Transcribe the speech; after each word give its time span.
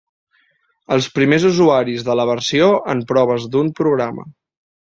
Els 0.95 1.09
primers 1.17 1.45
usuaris 1.51 2.07
de 2.09 2.17
la 2.21 2.27
versió 2.31 2.73
en 2.95 3.07
proves 3.13 3.49
d'un 3.57 3.73
programa. 3.83 4.27